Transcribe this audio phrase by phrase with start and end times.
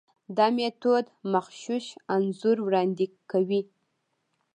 [0.37, 3.61] دا میتود مغشوش انځور وړاندې کوي.